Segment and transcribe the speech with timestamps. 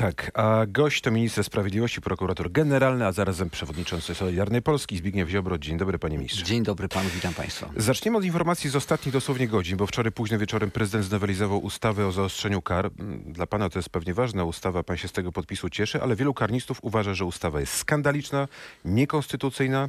[0.00, 5.58] Tak, a gość to minister sprawiedliwości, prokurator generalny, a zarazem przewodniczący Solidarnej Polski Zbigniew Ziobro.
[5.58, 6.44] Dzień dobry panie ministrze.
[6.44, 7.70] Dzień dobry panu, witam państwa.
[7.76, 12.12] Zaczniemy od informacji z ostatnich dosłownie godzin, bo wczoraj późno wieczorem prezydent znowelizował ustawę o
[12.12, 12.90] zaostrzeniu kar.
[13.26, 16.34] Dla pana to jest pewnie ważna ustawa, pan się z tego podpisu cieszy, ale wielu
[16.34, 18.48] karnistów uważa, że ustawa jest skandaliczna,
[18.84, 19.88] niekonstytucyjna.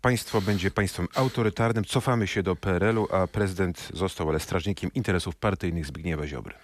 [0.00, 5.86] Państwo będzie państwem autorytarnym, cofamy się do PRL-u, a prezydent został ale strażnikiem interesów partyjnych
[5.86, 6.54] Zbigniewa Ziobry.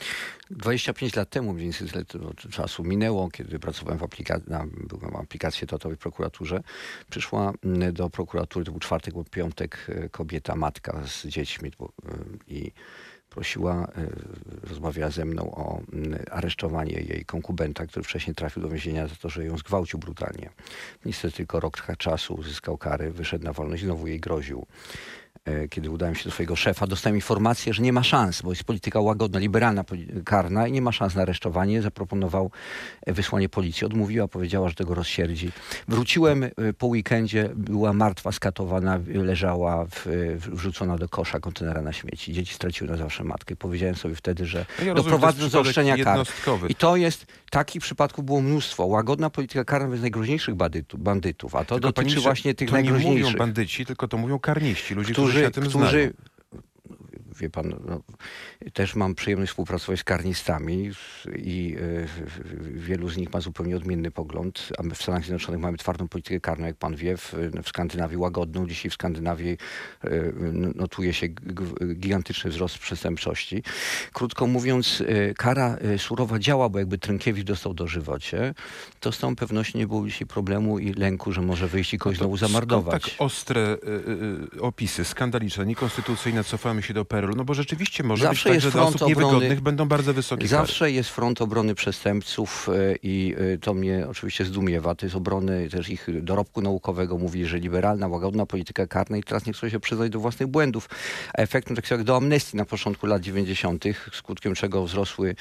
[0.51, 5.65] 25 lat temu, mniej więcej tyle czasu minęło, kiedy pracowałem w, aplikacji, na, byłem aplikacji
[5.65, 6.63] etotowej w prokuraturze.
[7.11, 11.89] Przyszła mm, do prokuratury, to był czwartek lub piątek, e, kobieta, matka z dziećmi e,
[12.49, 12.73] i
[13.31, 15.81] prosiła, e, rozmawiała ze mną o
[16.31, 20.51] aresztowanie jej konkubenta, który wcześniej trafił do więzienia za to, że ją zgwałcił brutalnie.
[21.05, 24.67] Niestety tylko rok czasu uzyskał kary, wyszedł na wolność, znowu jej groził.
[25.45, 28.65] E, kiedy udałem się do swojego szefa, dostałem informację, że nie ma szans, bo jest
[28.65, 29.85] polityka łagodna, liberalna,
[30.25, 31.83] karna i nie ma szans na aresztowanie.
[31.83, 32.51] Zaproponował
[33.07, 33.87] e, wysłanie policji.
[33.87, 35.53] Odmówiła, powiedziała, że tego rozsierdzi.
[35.89, 40.07] Wróciłem e, po weekendzie, była martwa, skatowana, leżała w,
[40.37, 42.33] wrzucona do kosza kontenera na śmieci.
[42.33, 43.57] Dzieci straciły na zawsze matkę.
[43.57, 46.27] Powiedziałem sobie wtedy, że no ja doprowadzę do zaostrzenia kar.
[46.69, 48.87] I to jest, takich przypadków było mnóstwo.
[48.87, 53.17] Łagodna polityka karna jest najgroźniejszych bandytów, bandytów a to tylko dotyczy właśnie tych to najgroźniejszych.
[53.17, 56.13] nie mówią bandyci, tylko to mówią karniści, ludzie, którzy którzy, którzy, którzy
[57.41, 58.01] wie pan, no,
[58.73, 60.91] też mam przyjemność współpracować z karnistami
[61.37, 62.07] i y,
[62.61, 66.41] wielu z nich ma zupełnie odmienny pogląd, a my w Stanach Zjednoczonych mamy twardą politykę
[66.41, 68.67] karną, jak pan wie, w, w Skandynawii łagodną.
[68.67, 69.59] Dzisiaj w Skandynawii
[70.05, 70.33] y,
[70.75, 71.29] notuje się
[71.95, 73.63] gigantyczny wzrost przestępczości.
[74.13, 78.55] Krótko mówiąc, y, kara surowa działa, bo jakby Trynkiewicz dostał dożywocie,
[79.01, 82.19] to z tą pewnością nie było dzisiaj problemu i lęku, że może wyjść i kogoś
[82.19, 83.03] no znowu zamordować.
[83.03, 83.77] Tak ostre
[84.61, 88.71] opisy, skandaliczne, niekonstytucyjne, cofamy się do PRL no bo rzeczywiście może zawsze być tak, że
[88.71, 90.93] dla osób obrony, niewygodnych będą bardzo wysokie Zawsze kary.
[90.93, 94.95] jest front obrony przestępców e, i e, to mnie oczywiście zdumiewa.
[94.95, 97.19] To jest obrony też ich dorobku naukowego.
[97.19, 100.89] Mówi, że liberalna, łagodna polityka karna i teraz nie chcą się przyznać do własnych błędów.
[101.35, 105.35] A efektem tak jak do amnestii na początku lat 90., skutkiem czego wzrosły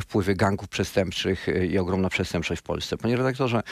[0.00, 2.96] wpływy gangów przestępczych e, i ogromna przestępczość w Polsce.
[2.96, 3.62] Panie redaktorze,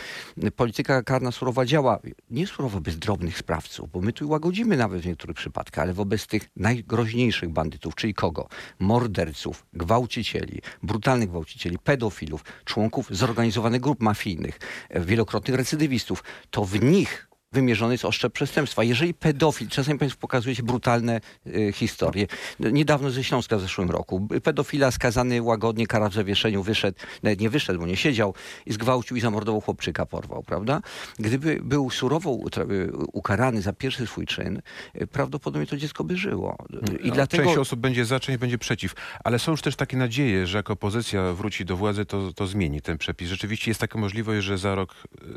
[0.57, 1.99] polityka karna surowa działa.
[2.31, 6.27] Nie surowo bez drobnych sprawców, bo my tu łagodzimy nawet w niektórych przypadkach, ale wobec
[6.27, 8.49] tych najgroźniejszych bandytów, czyli kogo?
[8.79, 14.59] Morderców, gwałcicieli, brutalnych gwałcicieli, pedofilów, członków zorganizowanych grup mafijnych,
[14.91, 16.25] wielokrotnych recydywistów.
[16.51, 18.85] To w nich wymierzony jest oszczep przestępstwa.
[18.85, 22.27] Jeżeli pedofil, czasami Państwo pokazujecie brutalne y, historie.
[22.61, 24.29] Niedawno ze Śląska w zeszłym roku.
[24.43, 28.35] Pedofila skazany łagodnie, kara w zawieszeniu, wyszedł, nawet nie wyszedł, bo nie siedział
[28.67, 30.81] i zgwałcił i zamordował chłopczyka, porwał, prawda?
[31.19, 34.63] Gdyby był surowo y, ukarany za pierwszy swój czyn,
[35.03, 36.57] y, prawdopodobnie to dziecko by żyło.
[37.03, 37.45] I no, dlatego...
[37.45, 38.95] Część osób będzie za, część będzie przeciw.
[39.25, 42.83] Ale są już też takie nadzieje, że jak opozycja wróci do władzy, to, to zmieni
[42.83, 43.29] ten przepis.
[43.29, 44.95] Rzeczywiście jest taka możliwość, że za rok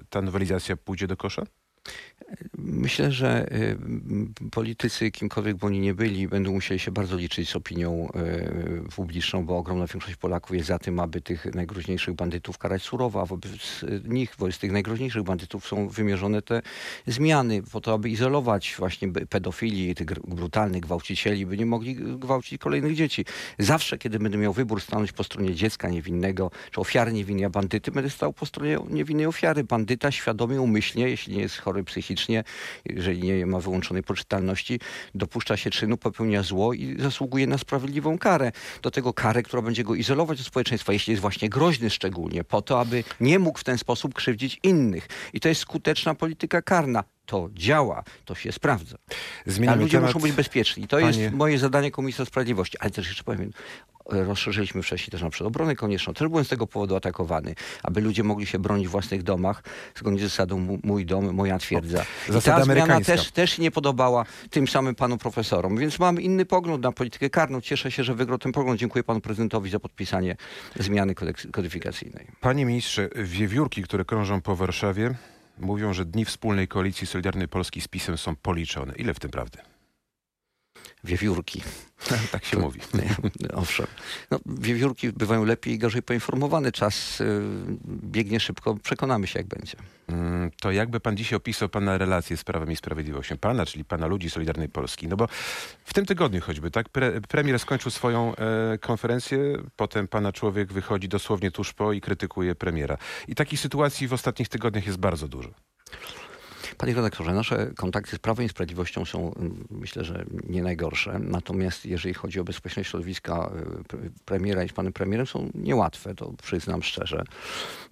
[0.10, 1.44] ta nowelizacja pójdzie do kosza?
[2.58, 3.78] Myślę, że y,
[4.52, 8.10] politycy, kimkolwiek by oni nie byli, będą musieli się bardzo liczyć z opinią
[8.88, 13.22] y, publiczną, bo ogromna większość Polaków jest za tym, aby tych najgroźniejszych bandytów karać surowo,
[13.22, 16.62] a wobec nich, wobec tych najgroźniejszych bandytów są wymierzone te
[17.08, 22.96] zmiany po to, aby izolować właśnie pedofili, tych brutalnych gwałcicieli, by nie mogli gwałcić kolejnych
[22.96, 23.26] dzieci.
[23.60, 27.92] Zawsze, kiedy będę miał wybór stanąć po stronie dziecka niewinnego, czy ofiary niewinnej, a bandyty,
[27.92, 29.64] będę stał po stronie niewinnej ofiary.
[29.64, 32.44] Bandyta świadomie, umyślnie, jeśli nie jest chory psychicznie,
[32.86, 34.80] jeżeli nie ma wyłączonej poczytalności,
[35.16, 38.52] dopuszcza się czynu, popełnia zło i zasługuje na sprawiedliwą karę.
[38.82, 42.62] Do tego karę, która będzie go izolować od społeczeństwa, jeśli jest właśnie groźny szczególnie, po
[42.62, 45.08] to, aby nie mógł w ten sposób krzywdzić innych.
[45.34, 48.98] I to jest skuteczna polityka karna to działa, to się sprawdza.
[49.46, 50.14] Zmieniamy A ludzie temat.
[50.14, 50.88] muszą być bezpieczni.
[50.88, 51.20] To Panie...
[51.20, 52.78] jest moje zadanie Komisji Sprawiedliwości.
[52.80, 53.52] Ale też jeszcze powiem,
[54.06, 56.14] rozszerzyliśmy wcześniej też na przykład obronę konieczną.
[56.14, 59.64] Też byłem z tego powodu atakowany, aby ludzie mogli się bronić w własnych domach,
[59.96, 62.06] zgodnie z zasadą mój dom, moja twierdza.
[62.30, 65.78] I ta zmiana też, też nie podobała tym samym panu profesorom.
[65.78, 67.62] Więc mam inny pogląd na politykę karną.
[67.62, 68.80] Cieszę się, że wygrał ten pogląd.
[68.80, 70.36] Dziękuję panu prezydentowi za podpisanie
[70.80, 71.16] zmiany
[71.52, 72.28] kodyfikacyjnej.
[72.42, 75.16] Panie ministrze, wiewiórki, które krążą po Warszawie,
[75.60, 78.94] mówią, że dni wspólnej koalicji Solidarnej Polski z PiSem są policzone.
[78.96, 79.60] Ile w tym prawdy?
[81.04, 81.62] Wiewiórki.
[82.32, 82.80] tak się to, mówi.
[83.54, 83.88] Owszem.
[84.32, 86.72] No, wiewiórki bywają lepiej i gorzej poinformowane.
[86.72, 87.42] Czas y,
[87.88, 88.76] biegnie szybko.
[88.84, 89.78] Przekonamy się, jak będzie.
[90.08, 93.38] Mm, to jakby pan dzisiaj opisał pana relacje z Prawem i Sprawiedliwością?
[93.38, 95.08] Pana, czyli pana ludzi Solidarnej Polski.
[95.08, 95.28] No bo
[95.84, 96.90] w tym tygodniu choćby, tak?
[96.90, 99.40] Pre, premier skończył swoją e, konferencję,
[99.76, 102.98] potem pana człowiek wychodzi dosłownie tuż po i krytykuje premiera.
[103.28, 105.50] I takich sytuacji w ostatnich tygodniach jest bardzo dużo.
[106.78, 111.20] Panie redaktorze, nasze kontakty z Prawem i Sprawiedliwością są mm, myślę, że nie najgorsze.
[111.20, 116.16] Natomiast jeżeli chodzi o bezpieczeństwo środowiska y, pre- premiera i z panem premierem są niełatwe,
[116.16, 117.24] to przyznam szczerze.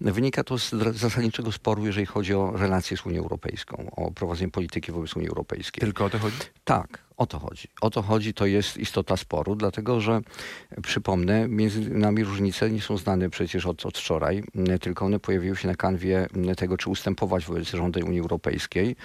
[0.02, 4.92] Wynika to z zasadniczego sporu, jeżeli chodzi o relacje z Unią Europejską, o prowadzenie polityki
[4.92, 5.82] wobec Unii Europejskiej.
[5.82, 6.38] Tylko o to chodzi?
[6.64, 7.68] Tak, o to chodzi.
[7.82, 10.22] O to chodzi, to jest istota sporu, dlatego że
[10.72, 15.20] e, przypomnę, między nami różnice nie są znane przecież od, od wczoraj, m, tylko one
[15.20, 18.96] pojawiły się na kanwie m, tego, czy ustępować wobec żądań Unii Europejskiej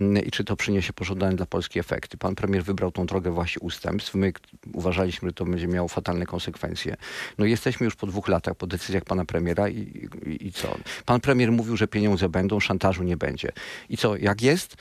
[0.00, 2.16] m, i czy to przyniesie pożądane dla Polski efekty.
[2.16, 4.14] Pan premier wybrał tą drogę właśnie ustępstw.
[4.14, 4.32] My
[4.72, 6.96] uważaliśmy, że to będzie miało fatalne konsekwencje.
[7.38, 10.76] No jesteśmy już po dwóch latach po decyzjach pana premiera i, i, i co?
[11.04, 13.52] Pan premier mówił, że pieniądze będą, szantażu nie będzie.
[13.88, 14.76] I co, jak jest?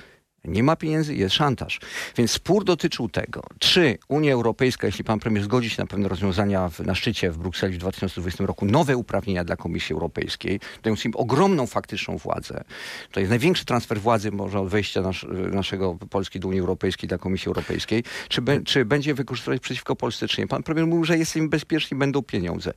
[0.45, 1.80] Nie ma pieniędzy, jest szantaż.
[2.18, 6.69] Więc spór dotyczył tego, czy Unia Europejska, jeśli pan premier zgodzi się na pewne rozwiązania
[6.69, 11.12] w, na szczycie w Brukseli w 2020 roku, nowe uprawnienia dla Komisji Europejskiej, dając im
[11.16, 12.63] ogromną faktyczną władzę.
[13.12, 17.18] To jest największy transfer władzy może od wejścia nasz, naszego Polski do Unii Europejskiej dla
[17.18, 18.04] Komisji Europejskiej.
[18.30, 20.48] Czy, be, czy będzie wykorzystywać przeciwko Polsce, czy nie?
[20.48, 22.74] Pan premier mówił, że jesteśmy bezpieczni, będą pieniądze.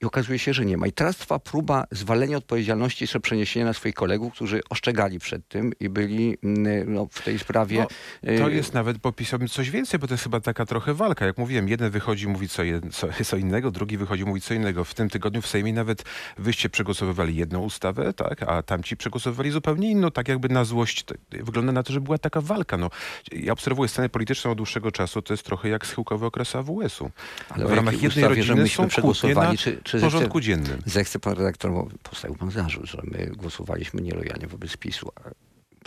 [0.00, 0.86] I okazuje się, że nie ma.
[0.86, 5.72] I teraz trwa próba zwalenia odpowiedzialności, jeszcze przeniesienia na swoich kolegów, którzy oszczegali przed tym
[5.80, 7.78] i byli mm, no, w tej sprawie.
[8.22, 11.26] No, to y, jest nawet, popisałbym coś więcej, bo to jest chyba taka trochę walka.
[11.26, 14.84] Jak mówiłem, jeden wychodzi mówi co, jed, co, co innego, drugi wychodzi mówi co innego.
[14.84, 16.04] W tym tygodniu w Sejmie nawet
[16.36, 21.04] wyście przegłosowywali jedną ustawę, tak, a tamci przegłosowywali zupełnie inną, tak jakby na złość.
[21.04, 22.76] To, wygląda na to, że była taka walka.
[22.76, 22.90] No,
[23.32, 27.10] ja obserwuję scenę polityczną od dłuższego czasu, to jest trochę jak schyłkowy okres AWS-u.
[27.48, 30.82] Ale w ramach jednej ustawie, że myśmy są przegłosowali, na czy- czy porządku zechce- dziennym.
[30.86, 35.08] Zechce pan redaktor, postawił pan zarzut, że my głosowaliśmy nielojalnie wobec PiSu.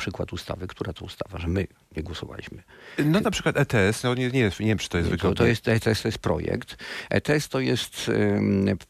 [0.02, 1.68] Przykład ustawy, która to ustawa, że my
[1.98, 2.64] nie głosowaliśmy.
[3.06, 5.36] No na przykład ETS, no nie, nie, nie wiem, czy to jest To, wygodne.
[5.36, 6.78] to jest ETS to jest projekt.
[7.10, 8.12] ETS to jest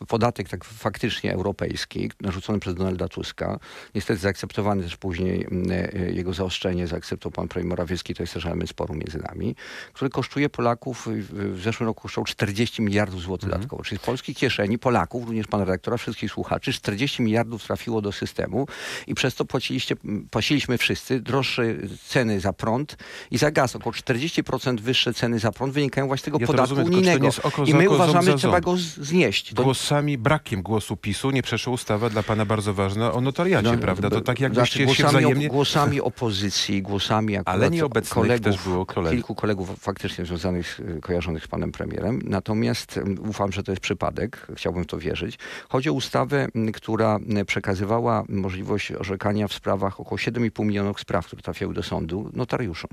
[0.07, 3.59] podatek tak faktycznie europejski, narzucony przez Donalda Tuska.
[3.95, 5.47] Niestety zaakceptowany też później
[5.95, 9.55] y, jego zaostrzenie, zaakceptował pan premier Morawiecki, to jest też element sporu między nami,
[9.93, 13.83] który kosztuje Polaków, w, zeszłym roku kosztował 40 miliardów złotych dodatkowo.
[13.83, 18.67] Czyli z polskiej kieszeni Polaków, również pana redaktora, wszystkich słuchaczy, 40 miliardów trafiło do systemu
[19.07, 19.95] i przez to płaciliście,
[20.31, 21.63] płaciliśmy wszyscy droższe
[22.07, 22.97] ceny za prąd
[23.31, 23.75] i za gaz.
[23.75, 27.29] Około 40% wyższe ceny za prąd wynikają właśnie z tego Ja podatku rozumiem, unijnego.
[27.65, 29.53] I my uważamy, że trzeba go znieść.
[29.53, 34.09] To- Głosami, brakiem głosu PiSu nie przeszła ustawa dla pana bardzo ważna o notariacie, prawda?
[34.09, 35.47] To tak jakbyście znaczy, się głosami, wzajemnie...
[35.47, 39.17] głosami opozycji, głosami akurat Ale nieobecnych kolegów, też było kolegów.
[39.17, 42.21] kilku kolegów faktycznie związanych, y, kojarzonych z panem premierem.
[42.25, 44.47] Natomiast y, ufam, że to jest przypadek.
[44.55, 45.39] Chciałbym w to wierzyć.
[45.69, 51.41] Chodzi o ustawę, y, która przekazywała możliwość orzekania w sprawach około 7,5 milionów spraw, które
[51.41, 52.89] trafiały do sądu, notariuszom.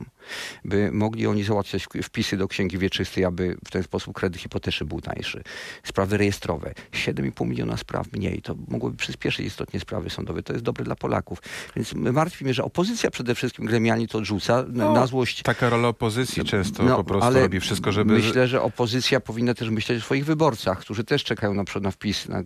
[0.64, 5.00] By mogli oni załatwiać wpisy do księgi wieczystej, aby w ten sposób kredyt hipoteczny był
[5.00, 5.42] tańszy.
[5.84, 6.74] Sprawy rejestrowe.
[6.92, 8.42] 7,5 miliona spraw mniej.
[8.42, 10.42] To mogłoby przyspieszyć istotnie sprawy sądowe.
[10.42, 11.38] To jest dobre dla Polaków.
[11.76, 15.70] Więc martwi mnie, że opozycja przede wszystkim gremialnie to odrzuca na, No, na złość Taka
[15.70, 18.12] rola opozycji często no, po prostu robi wszystko, żeby...
[18.12, 21.90] Myślę, że opozycja powinna też myśleć o swoich wyborcach, którzy też czekają na przykład na
[21.90, 22.42] wpis na,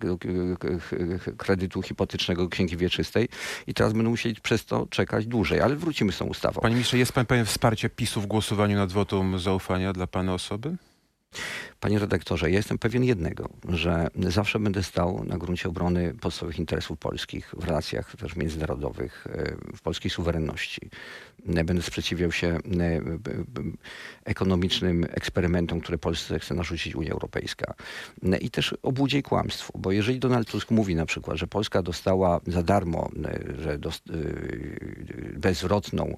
[1.36, 3.28] kredytu hipotecznego księgi wieczystej
[3.66, 5.61] i teraz będą musieli przez to czekać dłużej.
[5.61, 6.61] Ale wrócimy z tą ustawą.
[6.61, 10.76] Panie ministrze, jest pan pewien wsparcia PiSu w głosowaniu nad wotum zaufania dla pana osoby?
[11.82, 16.99] Panie redaktorze, ja jestem pewien jednego, że zawsze będę stał na gruncie obrony podstawowych interesów
[16.99, 20.90] polskich w relacjach też międzynarodowych, e, w polskiej suwerenności.
[21.49, 22.61] E, Będę sprzeciwiał się e,
[24.25, 27.75] ekonomicznym eksperymentom, które Polsce chce narzucić Unia Europejska.
[28.40, 32.40] I też obłudzie i kłamstwu, bo jeżeli Donald Tusk mówi na przykład, że Polska dostała
[32.46, 33.11] za darmo,
[33.58, 34.03] że dost,
[35.36, 36.17] bezwrotną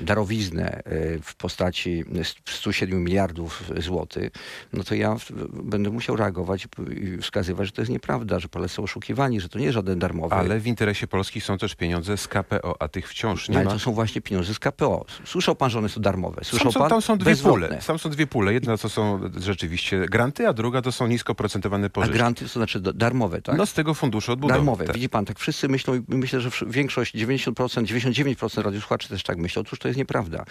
[0.00, 0.82] darowiznę
[1.22, 2.04] w postaci
[2.44, 4.30] 107 miliardów złotych,
[4.72, 5.16] no to ja
[5.52, 9.58] będę musiał reagować i wskazywać, że to jest nieprawda, że Polacy są oszukiwani, że to
[9.58, 10.34] nie jest żaden darmowy.
[10.34, 13.70] Ale w interesie Polski są też pieniądze z KPO, a tych wciąż nie Ale ma.
[13.70, 15.04] to są właśnie pieniądze z KPO.
[15.24, 16.44] Słyszał pan, że one są darmowe.
[16.44, 16.90] Słyszał są, pan?
[16.90, 17.78] tam są dwie pule.
[17.86, 18.52] Tam są dwie pule.
[18.52, 22.18] Jedna to są rzeczywiście granty, a druga to są nisko procentowane A pożyczki.
[22.18, 23.56] granty to znaczy darmowe, tak?
[23.58, 24.58] No z tego funduszu odbudowy.
[24.58, 24.84] Darmowe.
[24.84, 24.94] Tak.
[24.96, 27.52] Widzi pan, tak wszyscy myślą i myślę, że większość, 90%,
[27.84, 29.62] 99% radiosłuchaczy też tak myślą.
[29.62, 30.44] Otóż to jest nieprawda.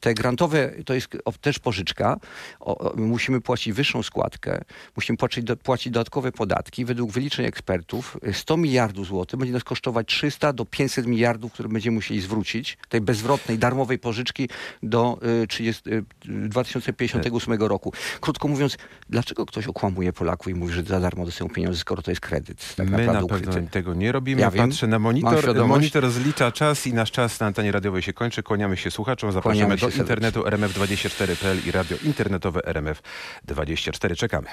[0.00, 1.08] Te grantowe to jest
[1.40, 2.16] też pożyczka.
[2.60, 4.60] O, o, musimy płacić wyższą składkę,
[4.96, 6.84] musimy płacić, do, płacić dodatkowe podatki.
[6.84, 11.68] Według wyliczeń ekspertów y, 100 miliardów złotych będzie nas kosztować 300 do 500 miliardów, które
[11.68, 14.48] będziemy musieli zwrócić, tej bezwrotnej, darmowej pożyczki
[14.82, 17.92] do y, 30, y, 2058 roku.
[18.20, 18.76] Krótko mówiąc,
[19.08, 22.74] dlaczego ktoś okłamuje Polaków i mówi, że za darmo dostają pieniądze, skoro to jest kredyt
[22.76, 23.46] tak My na ukryty?
[23.46, 24.40] pewno tego nie robimy.
[24.40, 25.66] Ja wiem, Patrzę na mam monitor.
[25.66, 28.42] Monitor zlicza czas i nasz czas na antenie radiowej się kończy.
[28.42, 29.32] Kłaniamy się słuchaczom.
[29.32, 33.51] Zapraszamy Kłaniamy do internetu rmf24.pl i radio internetowe RMF24.
[34.16, 34.48] Czekamy.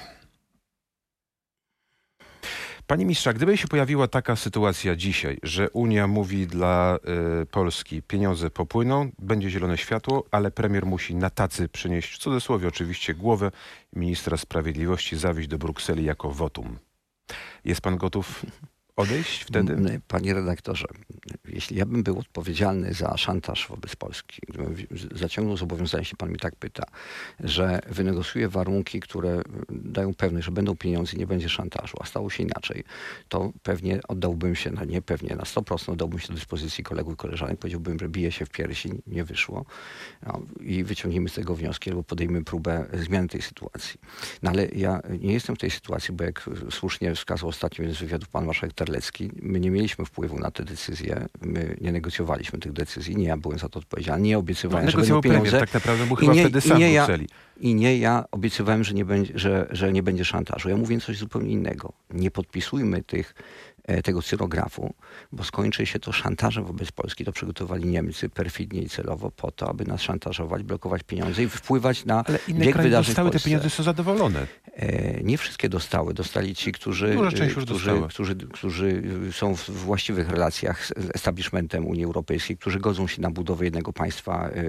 [2.89, 6.97] Panie mistrza, gdyby się pojawiła taka sytuacja dzisiaj, że Unia mówi dla
[7.41, 12.67] y, Polski pieniądze popłyną, będzie zielone światło, ale premier musi na tacy przynieść, w cudzysłowie
[12.67, 13.51] oczywiście, głowę
[13.93, 16.79] ministra sprawiedliwości, zawieźć do Brukseli jako wotum.
[17.65, 18.45] Jest pan gotów
[18.95, 20.01] odejść wtedy?
[20.07, 20.85] Panie redaktorze,
[21.53, 24.75] jeśli ja bym był odpowiedzialny za szantaż wobec Polski, gdybym
[25.15, 26.83] zaciągnął zobowiązanie, jeśli pan mi tak pyta,
[27.39, 32.29] że wynegocjuję warunki, które dają pewność, że będą pieniądze i nie będzie szantażu, a stało
[32.29, 32.83] się inaczej,
[33.29, 37.17] to pewnie oddałbym się, no nie pewnie, na 100% oddałbym się do dyspozycji kolegów i
[37.17, 39.65] koleżanek, powiedziałbym, że bije się w piersi, nie wyszło
[40.27, 43.99] no, i wyciągnijmy z tego wnioski albo podejmmy próbę zmiany tej sytuacji.
[44.43, 48.29] No ale ja nie jestem w tej sytuacji, bo jak słusznie wskazał ostatnio z wywiadów
[48.29, 53.17] pan marszałek Terlecki, my nie mieliśmy wpływu na te decyzje, my nie negocjowaliśmy tych decyzji,
[53.17, 55.59] nie ja byłem za to odpowiedzialny, nie No, obiecywałem, że będą negocjował premier, pieniądze.
[55.59, 57.07] tak naprawdę był I chyba nie- wtedy sam nie ja-.
[57.59, 60.69] I nie ja obiecywałem, że nie będzie, że, że nie będzie szantażu.
[60.69, 61.93] Ja mówię coś zupełnie innego.
[62.09, 63.33] Nie podpisujmy tych,
[64.03, 64.93] tego cyrografu,
[65.31, 67.25] bo skończy się to szantażem wobec Polski.
[67.25, 72.05] To przygotowali Niemcy perfidnie i celowo po to, aby nas szantażować, blokować pieniądze i wpływać
[72.05, 74.47] na Ale inne bieg kraje wydarzeń dostały te pieniądze, są zadowolone.
[74.75, 76.13] E, Nie wszystkie dostały.
[76.13, 77.33] Dostali ci, którzy, już
[77.65, 83.29] którzy, którzy, którzy są w właściwych relacjach z establishmentem Unii Europejskiej, którzy godzą się na
[83.31, 84.63] budowę jednego państwa e,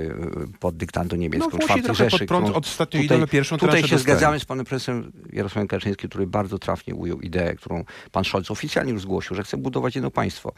[0.61, 2.19] pod dyktando No, niemiecką, czwartej trochę Rzeszy.
[2.19, 4.03] pod prąd ostatnio tutaj- pierwszą Tutaj się dostali.
[4.03, 8.93] zgadzamy z panem prezesem Jarosławem Kaczyńskim, który bardzo trafnie ujął ideę, którą pan Scholz oficjalnie
[8.93, 10.53] już zgłosił, że chce budować jedno państwo.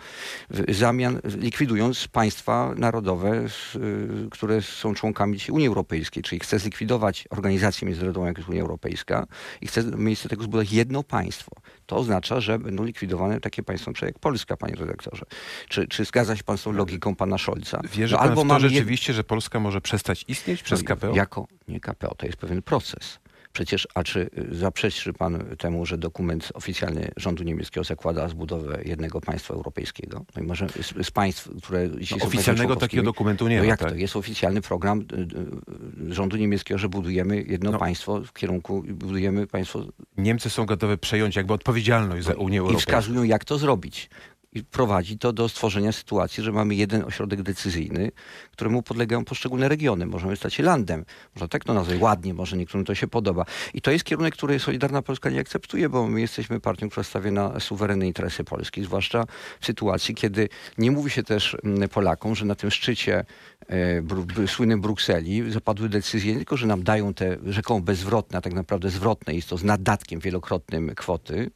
[0.51, 7.87] W zamian likwidując państwa narodowe, y, które są członkami Unii Europejskiej, czyli chce zlikwidować organizację
[7.87, 9.27] międzynarodową, jak jest Unia Europejska
[9.61, 11.51] i chce w miejsce tego zbudować jedno państwo.
[11.87, 15.25] To oznacza, że będą likwidowane takie państwa jak Polska, panie redaktorze.
[15.69, 17.81] Czy, czy zgadza się pan z tą logiką pana Scholza?
[17.93, 20.97] Wierzy No, pan w to mamy jed- rzeczywiście, że Polska może przestać istnieć przez no,
[20.97, 21.15] KPO?
[21.15, 23.19] Jako, nie KPO, to jest pewien proces.
[23.53, 29.21] Przecież, a czy y, zaprzeczy pan temu, że dokument oficjalny rządu niemieckiego zakłada zbudowę jednego
[29.21, 30.25] państwa europejskiego?
[30.37, 33.69] No i może z, z państw, które dzisiaj No, oficjalnego takiego dokumentu nie no ma.
[33.69, 33.91] jak tak?
[33.91, 33.95] to?
[33.97, 37.79] Jest oficjalny program y, y, rządu niemieckiego, że budujemy jedno No.
[37.79, 39.85] państwo w kierunku, budujemy państwo
[40.17, 42.91] Niemcy są gotowe przejąć jakby odpowiedzialność za Unię i Europejską.
[42.91, 44.11] wskazują, jak to zrobić.
[44.55, 48.11] I prowadzi to do stworzenia sytuacji, że mamy jeden ośrodek decyzyjny,
[48.51, 50.07] któremu podlegają poszczególne regiony.
[50.07, 51.05] Możemy stać się landem.
[51.35, 53.45] Można tak to nazwać ładnie, może niektórym to się podoba.
[53.75, 57.31] I to jest kierunek, który Solidarna Polska nie akceptuje, bo my jesteśmy partią, która stawia
[57.31, 59.25] na suwerenne interesy Polski, zwłaszcza
[59.61, 63.25] w sytuacji, kiedy nie mówi się też mm, Polakom, że na tym szczycie
[63.69, 68.53] e, słynnym Brukseli zapadły decyzje, nie tylko, że nam dają te rzekomo bezwrotne, a tak
[68.53, 71.51] naprawdę zwrotne, jest to z nadatkiem wielokrotnym kwoty,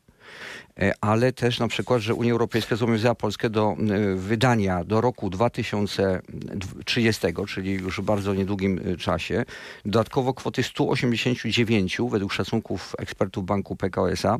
[1.01, 7.27] ale też na przykład, że Unia Europejska zobowiązała Polskę do e, wydania do roku 2030,
[7.49, 9.45] czyli już w bardzo niedługim e, czasie,
[9.85, 14.37] dodatkowo kwoty 189, według szacunków ekspertów banku PKO SA,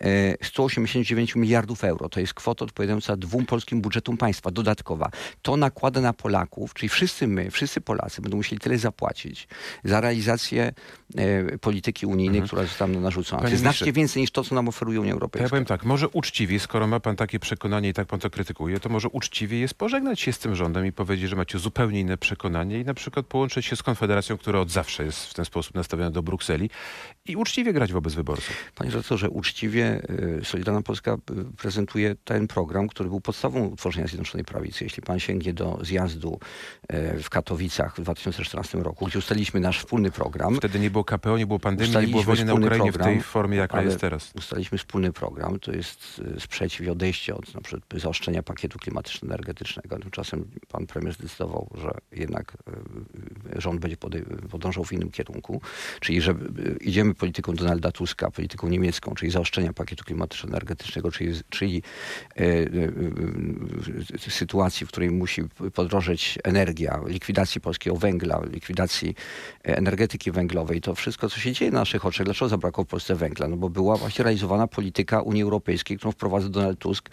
[0.00, 2.08] e, 189 miliardów euro.
[2.08, 5.10] To jest kwota odpowiadająca dwóm polskim budżetom państwa, dodatkowa.
[5.42, 9.48] To nakłada na Polaków, czyli wszyscy my, wszyscy Polacy będą musieli tyle zapłacić
[9.84, 10.72] za realizację
[11.16, 13.42] e, polityki unijnej, która została nam narzucona.
[13.42, 16.08] To jest znacznie więcej niż to, co nam oferuje Unia To ja powiem tak, może
[16.08, 19.74] uczciwie, skoro ma pan takie przekonanie i tak pan to krytykuje, to może uczciwie jest
[19.74, 23.26] pożegnać się z tym rządem i powiedzieć, że macie zupełnie inne przekonanie i na przykład
[23.26, 26.70] połączyć się z Konfederacją, która od zawsze jest w ten sposób nastawiona do Brukseli
[27.26, 28.72] i uczciwie grać wobec wyborców.
[28.74, 30.02] Panie redaktorze, uczciwie
[30.40, 34.84] y, Solidarna Polska y, prezentuje ten program, który był podstawą utworzenia Zjednoczonej Prawicy.
[34.84, 36.38] Jeśli pan sięgnie do zjazdu
[36.92, 41.38] y, w Katowicach w 2014 roku, gdzie ustaliliśmy nasz wspólny program, Wtedy nie było KPO,
[41.38, 44.32] nie było pandemii, nie było wojny na Ukrainie w program, tej formie, jaka jest teraz.
[44.34, 49.98] Ustaliliśmy wspólny program, to jest y, sprzeciw i odejście od na przykład zaostrzenia pakietu klimatyczno-energetycznego.
[49.98, 52.56] Tymczasem pan premier zdecydował, że jednak
[53.56, 53.96] y, rząd będzie
[54.50, 55.60] podążał w innym kierunku,
[56.00, 61.82] czyli że y, idziemy polityką Donalda Tuska, polityką niemiecką, czyli zaostrzenia pakietu klimatyczno-energetycznego, czyli, czyli
[64.28, 65.42] sytuacji, w której musi
[65.74, 69.14] podrożeć energia, likwidacji polskiego węgla, likwidacji
[69.62, 72.24] energetyki węglowej, to wszystko, co się dzieje na naszych oczach.
[72.24, 73.48] Dlaczego zabrakło w Polsce węgla?
[73.48, 77.08] No bo była właśnie realizowana polityka Unii Europejskiej, którą wprowadził Donald Tusk,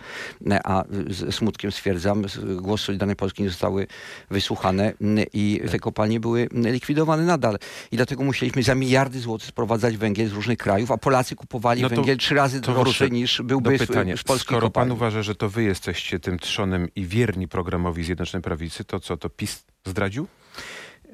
[0.63, 2.25] a z smutkiem stwierdzam,
[2.55, 3.87] głos Solidarnej Polski nie zostały
[4.31, 7.57] wysłuchane m, i te kopalnie były likwidowane nadal.
[7.91, 11.89] I dlatego musieliśmy za miliardy złotych sprowadzać węgiel z różnych krajów, a Polacy kupowali No
[11.89, 14.93] węgiel trzy razy droższy niż byłby z, pytania, z polskiej skoro pan kopalni.
[14.93, 19.29] uważa, że to wy jesteście tym trzonem i wierni programowi Zjednoczonej Prawicy, to co, to
[19.29, 20.27] PiS zdradził?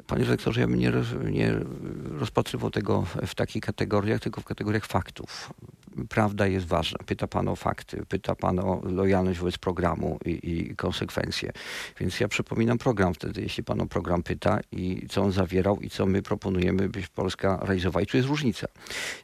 [0.09, 0.91] Panie dyrektorze, ja bym nie,
[1.31, 1.53] nie
[2.19, 5.53] rozpatrywał tego w takich kategoriach, tylko w kategoriach faktów.
[6.09, 6.97] Prawda jest ważna.
[7.05, 11.51] Pyta pan o fakty, pyta pan o lojalność wobec programu i, i konsekwencje.
[11.99, 15.89] Więc ja przypominam program wtedy, jeśli pan o program pyta i co on zawierał i
[15.89, 18.03] co my proponujemy, byś Polska realizowała.
[18.03, 18.67] I tu jest różnica.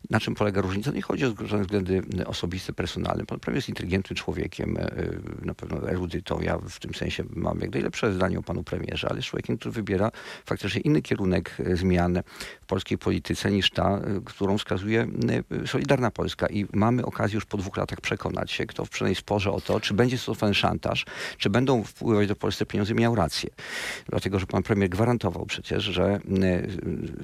[0.09, 0.91] Na czym polega różnica?
[0.91, 3.25] Nie chodzi o żadne względy osobiste, personalne.
[3.25, 4.91] Pan premier jest inteligentnym człowiekiem, e,
[5.41, 6.41] na pewno erudytą.
[6.41, 10.11] Ja w tym sensie mam jak najlepsze zdanie o panu premierze, ale człowiekiem, który wybiera
[10.45, 12.21] faktycznie inny kierunek e, zmian
[12.61, 15.07] w polskiej polityce niż ta, e, którą wskazuje
[15.65, 16.47] Solidarna Polska.
[16.47, 19.79] I mamy okazję już po dwóch latach przekonać się, kto w przynajmniej sporze o to,
[19.79, 21.05] czy będzie stosowany szantaż,
[21.37, 23.49] czy będą wpływać do Polski pieniądze, miał rację.
[24.09, 26.19] Dlatego, że pan premier gwarantował przecież, że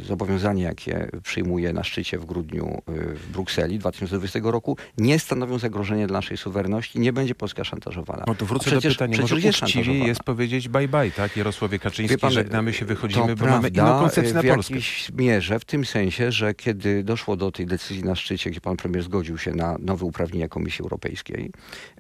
[0.08, 6.18] zobowiązania, jakie przyjmuje na szczycie w grudniu w Brukseli 2020 roku, nie stanowią zagrożenia dla
[6.18, 8.24] naszej suwerenności, nie będzie Polska szantażowana.
[8.28, 11.38] No to wrócę przecież, do pytania, może jest uczciwie jest powiedzieć bye bye, tak?
[11.38, 14.74] Jarosławie Kaczyński, pan, żegnamy się, wychodzimy, prawda, mamy inną koncepcję na Polskę.
[14.74, 18.62] w jakiejś mierze, w tym sensie, że kiedy doszło do tej decyzji na szczycie, gdzie
[18.62, 21.52] pan premier zgodził się na nowe uprawnienia Komisji Europejskiej,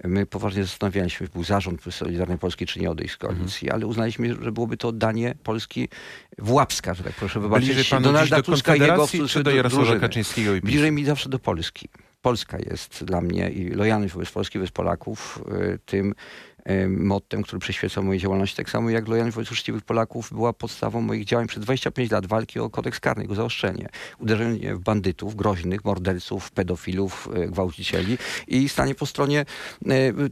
[0.03, 3.75] my poważnie zastanawialiśmy, był zarząd Solidarnej Polski, czy nie odejść z koalicji, mhm.
[3.75, 5.89] ale uznaliśmy, że byłoby to oddanie Polski
[6.38, 10.55] w łapska, że tak proszę wybaczyć, Donalda do Tuska i jego czy do Jarosława Kaczyńskiego
[10.55, 11.89] i Bliżej mi zawsze do Polski.
[12.21, 15.43] Polska jest dla mnie i lojalność wobec Polski, wobec Polaków
[15.74, 16.15] y, tym
[16.89, 21.25] mottem, który przyświecał mojej działalności, tak samo jak lojalność wobec uczciwych Polaków była podstawą moich
[21.25, 23.89] działań przez 25 lat walki o kodeks karny, jego zaostrzenie.
[24.20, 29.46] Uderzenie w bandytów, groźnych, morderców, pedofilów, y, gwałcicieli i stanie po stronie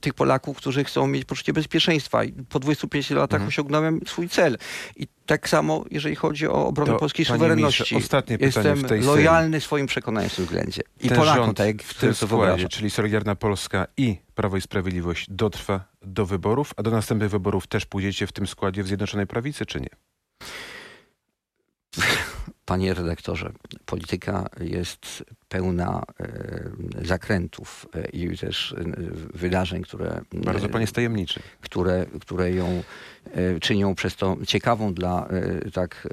[0.02, 2.24] tych Polaków, którzy chcą mieć poczucie bezpieczeństwa.
[2.24, 3.48] I po 25 latach mhm.
[3.48, 4.58] osiągnąłem swój cel.
[4.96, 7.96] I tak samo, jeżeli chodzi o obronę to, polskiej suwerenności.
[7.96, 9.62] ostatnie Jestem w tej lojalny serii.
[9.62, 10.82] swoim przekonaniom w tym względzie.
[11.00, 15.26] I Ten Polakom, tak jak w tym składzie, czyli Solidarna Polska i Prawo i Sprawiedliwość
[15.30, 19.66] dotrwa do wyborów, a do następnych wyborów też pójdziecie w tym składzie w Zjednoczonej Prawicy,
[19.66, 19.90] czy nie?
[22.70, 23.52] Panie redaktorze,
[23.86, 28.84] polityka jest pełna e, zakrętów e, i też e,
[29.34, 30.22] wydarzeń, które...
[30.34, 31.40] Bardzo pan jest tajemniczy.
[31.62, 32.84] Które, które ją
[33.62, 35.28] czynią przez to ciekawą dla
[35.74, 36.08] tak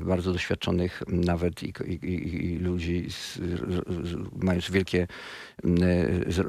[0.00, 1.72] bardzo doświadczonych nawet i,
[2.02, 5.06] i, i ludzi z, z, mając wielkie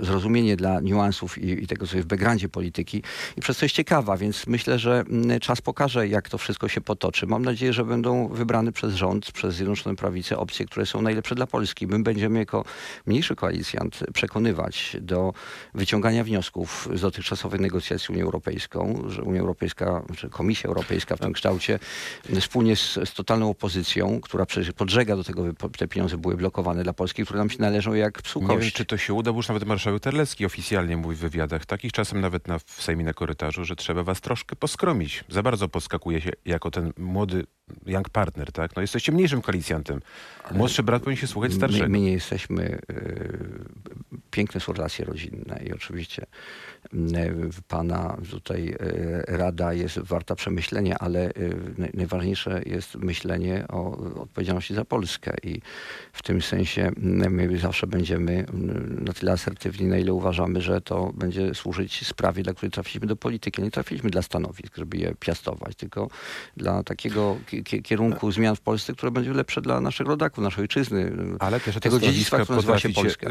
[0.01, 3.03] zrozumienie dla niuansów i, i, tego, co jest w backgroundzie polityki.
[3.37, 5.03] I przez to jest ciekawa, więc myślę, że
[5.41, 7.27] czas pokaże, jak to wszystko się potoczy.
[7.27, 11.47] Mam nadzieję, że będą wybrane przez rząd, przez Zjednoczoną Prawicę opcje, które są najlepsze dla
[11.47, 11.87] Polski.
[11.87, 12.65] My będziemy jako
[13.05, 15.33] mniejszy koalicjant przekonywać do
[15.73, 21.19] wyciągania wniosków z dotychczasowej negocjacji z Unią Europejską, że Unia Europejska, czy Komisja Europejska w
[21.19, 21.79] tym kształcie
[22.41, 26.83] wspólnie z, z totalną opozycją, która przecież podżega do tego, by te pieniądze były blokowane
[26.83, 29.39] dla Polski, które nam się należą jak psu Nie wiem, czy to się uda, bo
[29.39, 33.13] już nawet marszałek Terlecki oficjalnie mówi w wywiadach takich, czasem nawet na, w Sejmie na
[33.13, 35.23] korytarzu, że trzeba was troszkę poskromić.
[35.29, 37.43] Za bardzo podskakuje się jako ten młody
[37.85, 38.75] young partner, tak?
[38.75, 40.01] No jesteście mniejszym koalicjantem.
[40.51, 41.83] Młodszy brat powinien się słuchać starszego.
[41.83, 42.79] My, my nie jesteśmy...
[42.91, 46.25] Y, piękne są relacje rodzinne i oczywiście
[47.67, 51.31] pana tutaj e, rada jest warta przemyślenia, ale e,
[51.93, 55.61] najważniejsze jest myślenie o odpowiedzialności za Polskę i
[56.13, 58.45] w tym sensie my zawsze będziemy
[59.05, 63.15] na tyle asertywni, na ile uważamy, że to będzie służyć sprawie, dla której trafiliśmy do
[63.15, 63.61] polityki.
[63.61, 66.07] Nie trafiliśmy dla stanowisk, żeby je piastować, tylko
[66.57, 67.37] dla takiego
[67.83, 71.11] kierunku zmian w Polsce, które będzie lepsze dla naszych rodaków, naszej ojczyzny.
[71.39, 73.29] Ale też tego dziedzictwa, które nazywa się Polska.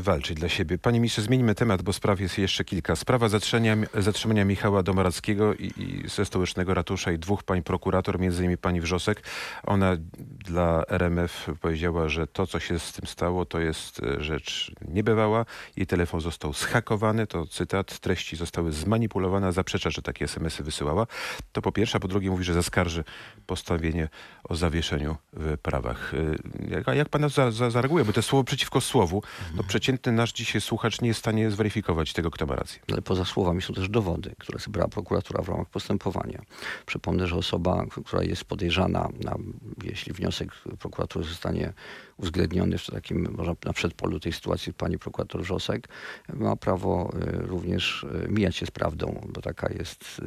[0.00, 0.78] walczyć dla siebie.
[0.78, 5.72] Panie ministrze, zmienimy temat, bo spraw jest jeszcze kilka Sprawa zatrzymania, zatrzymania Michała Domorackiego i,
[5.76, 9.22] i ze stołecznego ratusza i dwóch pań prokurator, między innymi pani Wrzosek.
[9.66, 9.96] Ona
[10.44, 15.44] dla RMF powiedziała, że to, co się z tym stało, to jest e, rzecz niebywała.
[15.76, 21.06] Jej telefon został schakowany, to cytat, treści zostały zmanipulowane, zaprzecza, że takie smsy wysyłała.
[21.52, 23.04] To po pierwsze, a po drugie mówi, że zaskarży
[23.46, 24.08] postawienie
[24.44, 26.14] o zawieszeniu w prawach.
[26.14, 28.04] E, jak, jak pan za, za, zareaguje?
[28.04, 29.22] Bo to słowo przeciwko słowu,
[29.54, 32.79] no przeciętny nasz dzisiaj słuchacz nie jest w stanie zweryfikować tego, kto ma rację.
[32.88, 36.42] Ale poza słowami są też dowody, które zebrała prokuratura w ramach postępowania.
[36.86, 39.36] Przypomnę, że osoba, która jest podejrzana, na,
[39.82, 41.72] jeśli wniosek prokuratury zostanie
[42.20, 45.88] uwzględniony w takim, może na przedpolu tej sytuacji pani prokurator Wrzosek,
[46.34, 50.20] ma prawo y, również y, mijać się z prawdą, bo taka jest,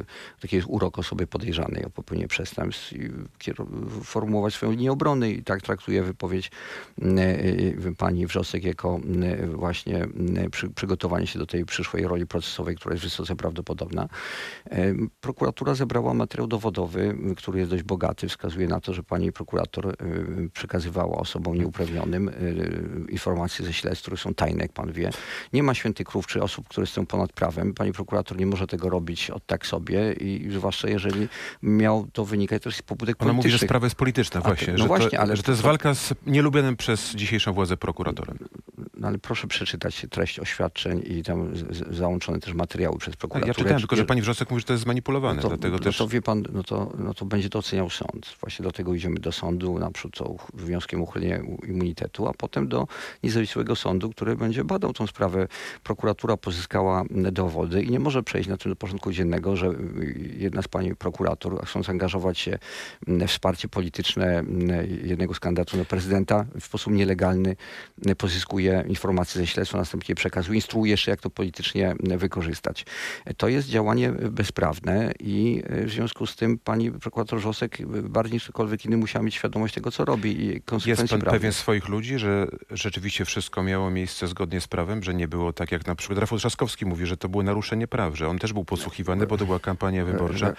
[0.00, 3.10] y, taki jest urok osoby podejrzanej o popełnienie przestępstw i
[4.02, 6.50] formułować swoją linię obrony i tak traktuję wypowiedź
[7.98, 9.00] pani Wrzosek jako
[9.54, 10.06] właśnie
[10.50, 14.08] przy, przygotowanie się do tej przyszłej roli procesowej, która jest wysoce prawdopodobna.
[15.20, 18.28] Prokuratura zebrała materiał dowodowy, który jest dość bogaty.
[18.28, 19.96] Wskazuje na to, że pani prokurator
[20.52, 22.30] przekazywała osobom nieuprawnionym
[23.08, 25.10] informacje ze śledztw, które są tajne, jak pan wie.
[25.52, 27.74] Nie ma świętych krów czy osób, które są ponad prawem.
[27.74, 31.28] Pani prokurator nie może tego robić od tak sobie i zwłaszcza jeżeli
[31.62, 33.52] miał to wynikać też z pobudek Ona politycznych.
[33.52, 34.72] mówi, że sprawa jest polityczna, właśnie.
[34.72, 38.38] no że, właśnie, to, ale że to jest walka z nielubianym przez dzisiejszą władzę prokuratorem.
[38.98, 41.52] No, ale proszę przeczytać treść oświadczeń i tam
[41.90, 43.48] załączone też materiały przez Tak, prokuraturę.
[43.50, 45.96] ja czytałem, tylko że pani Wrzosek mówi, że to jest zmanipulowane, to, dlatego no też...
[45.98, 48.36] to wie pan, no to, no to będzie to oceniał sąd.
[48.40, 52.32] Właśnie do tego idziemy do sądu, naprzód to uch- wnioskiem o uchylenie u- immunitetu, a
[52.32, 52.86] potem do
[53.22, 55.48] niezawisłego sądu, który będzie badał tą sprawę.
[55.84, 60.62] Prokuratura pozyskała dowody i nie może przejść na tym do porządku dziennego, że y, jedna
[60.62, 62.58] z pani prokurator, chcąc angażować się
[63.08, 67.56] mm, w wsparcie polityczne mm, jednego z kandydatów na prezydenta w sposób nielegalny
[68.04, 72.86] mm, pozyskuje informacje ze śledztwa, następnie przekazuje, instruuje jeszcze, jak to politycznie wykorzystać.
[73.36, 78.34] To jest działanie bezprawne i y, w związku z tym pani prokurator Żosek y, bardziej
[78.34, 81.40] niż ktokolwiek inny musiała mieć świadomość tego, co robi i Jest konsekwencji pan prawnych.
[81.40, 85.72] pewien swoich ludzi, że rzeczywiście wszystko miało miejsce zgodnie z prawem, że nie było tak
[85.72, 88.64] jak na przykład Rafał Trzaskowski mówi, że to było naruszenie praw, że on też był
[88.64, 90.52] podsłuchiwany, bo to była kampania wyborcza.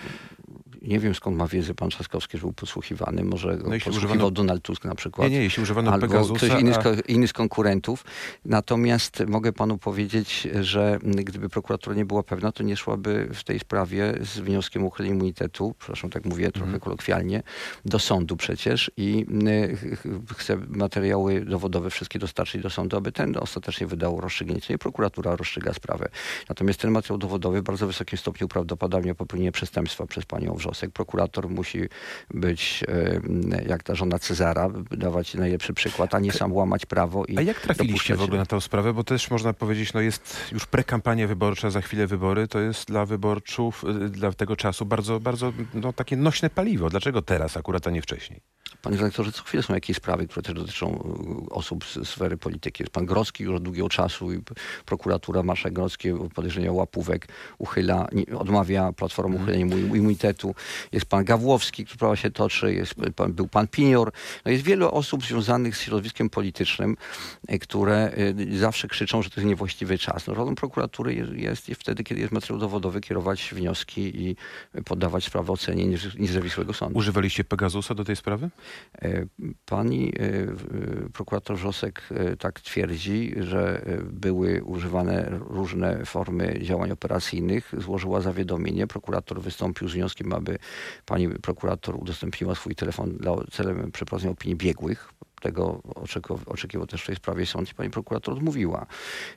[0.90, 3.24] Nie wiem skąd ma wiedzę pan Trzaskowski, że był podsłuchiwany.
[3.24, 5.30] Może go No podsłuchiwał używano- Donald Tusk na przykład.
[5.32, 8.06] Nie, nie, jeśli używano albo Pegasusa, ktoś inny z, a- inny z konkurentów.
[8.46, 13.60] Natomiast mogę panu powiedzieć, że gdyby prokuratura nie była pewna, to nie szłaby w tej
[13.60, 16.80] sprawie z wnioskiem o uchylenie immunitetu, przepraszam, tak mówię trochę Mhm.
[16.80, 17.44] kolokwialnie,
[17.86, 19.40] do sądu przecież i m,
[19.76, 24.74] ch- ch- chce materiały dowodowe wszystkie dostarczyć do sądu, aby ten ostatecznie wydał rozstrzygnięcie.
[24.74, 26.10] Nie prokuratura rozstrzyga sprawę.
[26.50, 30.92] Natomiast ten materiał dowodowy w bardzo wysokim stopniu prawdopodobnie popełnienie przestępstwa przez panią Wrzosek.
[30.92, 31.82] Prokurator musi
[32.34, 37.38] być e, jak ta żona Cezara, dawać najlepszy przykład, a nie sam łamać prawo i
[37.38, 38.94] A jak trafiliście w ogóle na tę sprawę?
[38.94, 43.06] Bo też można powiedzieć, no jest już prekampania wyborcza, za chwilę wybory, to jest dla
[43.06, 46.90] wyborców, y, dla tego czasu bardzo, bardzo no, takie nośne paliwo.
[46.90, 48.42] Dlaczego teraz akurat, a nie wcześniej?
[48.82, 51.14] Panie redaktorze, co chwilę są jakieś sprawy, które też dotyczą
[51.50, 52.84] y, osób z sfery polityki.
[52.84, 54.40] Jest pan Grodzki już od długiego czasu i
[54.86, 59.44] prokuratura Marszałek Grodzki podejrzenia łapówek uchyla, odmawia Platformą Mhm.
[59.44, 60.56] uchylenia immu- immunitetu.
[60.92, 64.12] Jest pan Gawłowski, która sprawa się toczy, jest, pan, był pan Pinior.
[64.46, 66.98] No jest wiele osób związanych z środowiskiem politycznym,
[67.52, 68.12] y, które
[68.52, 70.28] y, zawsze krzyczą, że to jest niewłaściwy czas.
[70.28, 74.36] No, rolą prokuratury jest, jest, jest wtedy, kiedy jest materiał dowodowy, kierować wnioski i
[74.86, 76.98] poddawać sprawę ocenie niez- niezawisłego sądu.
[77.00, 78.50] Używaliście Pegasusa do tej sprawy?
[79.02, 79.26] E,
[79.66, 80.12] Pani e,
[80.46, 87.74] w- prokurator Wrzosek e, tak twierdzi, że e, były używane różne formy działań operacyjnych.
[87.78, 88.88] Złożyła zawiadomienie.
[88.88, 90.58] Prokurator wystąpił z wnioskiem, aby
[91.06, 95.14] pani prokurator udostępniła swój telefon dla, celem przeprowadzenia opinii biegłych.
[95.42, 95.82] Tego
[96.46, 98.86] oczekiwał, też w tej sprawie sąd i pani prokurator odmówiła.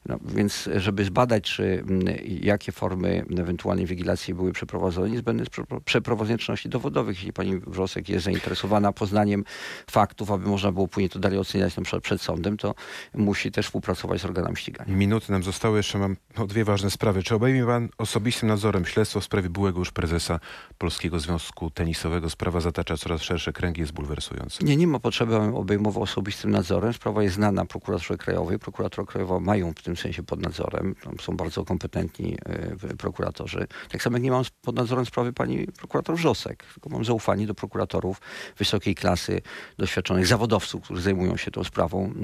[0.06, 1.84] No, więc żeby zbadać, czy
[2.26, 7.16] jakie formy ewentualnej wigilacji były przeprowadzone, niezbędne jest przepro- przeprowadzenie czynności dowodowych.
[7.16, 9.44] Jeśli pani Wrzosek jest zainteresowana poznaniem
[9.90, 12.74] faktów, aby można było później to dalej oceniać na przykład przed sądem, to
[13.14, 14.96] musi też współpracować z organami ścigania.
[14.96, 17.22] Minuty nam zostały, jeszcze mam no, dwie ważne sprawy.
[17.22, 20.40] Czy obejmie pan osobistym nadzorem śledztwo w sprawie byłego już prezesa
[20.78, 22.30] Polskiego Związku Tenisowego?
[22.30, 24.64] Sprawa zatacza coraz szersze kręgi, jest bulwersująca.
[24.64, 26.92] Nie, nie ma potrzeby, abym obejmował osobistym nadzorem.
[26.92, 28.58] Sprawa jest znana prokuraturze krajowej.
[28.58, 30.94] Prokuratura krajowa mają w tym sensie pod nadzorem.
[31.04, 33.66] Tam są bardzo kompetentni e, prokuratorzy.
[33.90, 36.64] Tak samo jak nie mam pod nadzorem sprawy pani prokurator Wrzosek.
[36.74, 38.20] Tylko mam zaufanie do prokuratorów
[38.58, 39.42] wysokiej klasy,
[39.78, 42.14] doświadczonych zawodowców, którzy zajmują się tą sprawą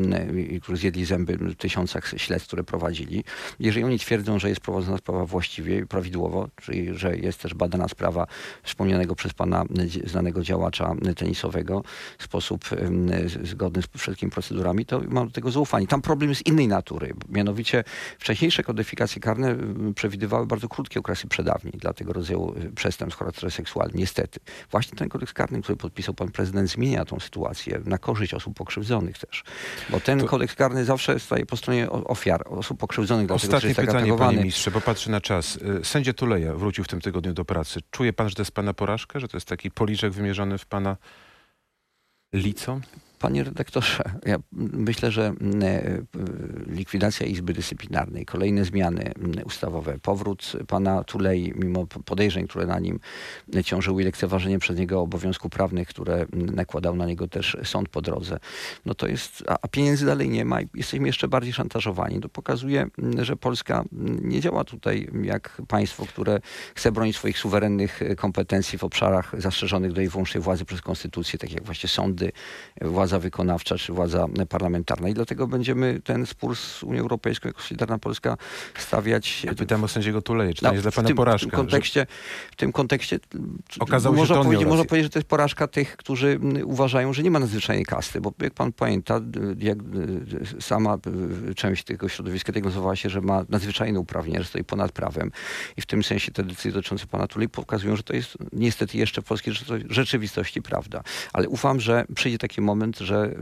[0.51, 3.25] i którzy zjedli zęby w tysiącach śledztw, które prowadzili.
[3.61, 7.89] Jeżeli oni twierdzą, że jest prowadzona sprawa właściwie i prawidłowo, czyli że jest też badana
[7.89, 8.27] sprawa
[8.63, 9.65] wspomnianego przez pana
[10.05, 11.83] znanego działacza tenisowego
[12.19, 12.65] sposób
[13.27, 15.87] z- zgodny z wszelkimi procedurami, to mam do tego zaufanie.
[15.87, 17.15] Tam problem jest innej natury.
[17.29, 17.85] Mianowicie
[18.19, 23.25] wcześniejsze kodyfikacje karne em, przewidywały bardzo krótkie okresy przedawnień dla tego rodzaju e, przestępstw o
[23.25, 23.97] charakterze seksualnym.
[23.97, 24.41] Niestety.
[24.71, 29.19] Właśnie ten kodeks karny, który podpisał pan prezydent, zmienia tą sytuację na korzyść osób pokrzywdzonych
[29.19, 29.45] też.
[29.91, 33.87] Bo ten To- kodeks karny zawsze staje po stronie ofiar, osób pokrzywdzonych, dlatego Ostatnie tak
[33.87, 35.57] pytanie, panie ministrze, bo patrzę na czas.
[35.57, 37.81] Y, Sędzia Tuleja wrócił w tym tygodniu do pracy.
[37.91, 39.21] Czuje pan, że to jest pana porażka?
[39.21, 40.97] Że to jest taki policzek wymierzony w pana
[42.33, 42.81] lico?
[43.19, 46.03] Panie redaktorze, ja myślę, że mm, e,
[46.67, 53.01] likwidacja Izby Dyscyplinarnej, kolejne zmiany mm, ustawowe, powrót pana Tulei, mimo podejrzeń, które na nim
[53.65, 58.03] ciążyły i lekceważenie przez niego obowiązków prawnych, które mm, nakładał na niego też sąd po
[58.03, 58.39] drodze,
[58.87, 62.21] no to jest, a pieniędzy dalej nie ma i jesteśmy jeszcze bardziej szantażowani.
[62.21, 62.87] To pokazuje,
[63.19, 63.85] że Polska
[64.23, 66.41] nie działa tutaj jak państwo, które
[66.75, 71.39] chce bronić swoich suwerennych e, kompetencji w obszarach zastrzeżonych do jej wyłącznej władzy przez konstytucję,
[71.39, 72.33] tak jak właśnie sądy,
[73.09, 75.09] władza wykonawcza czy władza parlamentarna.
[75.09, 78.37] I dlatego będziemy ten spór z Unią Europejską jako Solidarna Polska
[78.79, 81.47] stawiać Ja pytam o sędziego Tuleje, czy to no, jest dla w pana tym, porażka?
[81.47, 82.07] W tym kontekście,
[82.51, 83.19] w tym kontekście
[83.81, 87.13] Okazało się, można, że miał powiedzieć, można powiedzieć, że to jest porażka tych, którzy uważają,
[87.13, 89.21] że nie ma nadzwyczajnej kasty, bo jak pan pamięta,
[89.59, 89.79] jak
[90.61, 90.99] sama
[91.57, 95.31] część tego środowiska diagnozowała się, że ma nadzwyczajne uprawnienia, że stoi ponad prawem
[95.77, 99.23] i w tym sensie te decyzje dotyczące pana Tulei pokazują, że to jest niestety jeszcze
[99.23, 101.03] w polskiej rzeczy- rzeczywistości prawda.
[101.33, 103.35] Ale ufam, że przyjdzie taki moment, że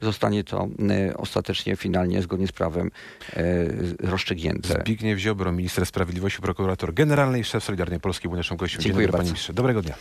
[0.00, 0.68] zostanie to
[1.10, 2.90] y, ostatecznie, finalnie, zgodnie z prawem
[3.36, 4.68] y, rozstrzygnięte.
[4.68, 8.80] Zbigniew Ziobro, minister sprawiedliwości, prokurator generalny i szef Solidarnej Polskiej był naszym gościem.
[8.80, 9.32] Dzień Dziękuję dobry, panie bardzo.
[9.32, 9.52] ministrze.
[9.52, 9.94] Dobrego dnia.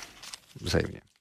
[0.62, 1.17] Wzajemnie.